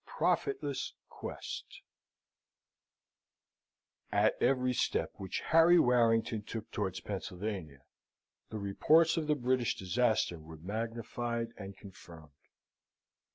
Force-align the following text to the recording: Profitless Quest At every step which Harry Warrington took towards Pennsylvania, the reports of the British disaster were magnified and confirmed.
Profitless 0.07 0.93
Quest 1.09 1.83
At 4.11 4.33
every 4.41 4.73
step 4.73 5.11
which 5.17 5.41
Harry 5.41 5.77
Warrington 5.77 6.41
took 6.41 6.71
towards 6.71 7.01
Pennsylvania, 7.01 7.83
the 8.49 8.57
reports 8.57 9.15
of 9.15 9.27
the 9.27 9.35
British 9.35 9.75
disaster 9.75 10.39
were 10.39 10.57
magnified 10.57 11.49
and 11.55 11.77
confirmed. 11.77 12.31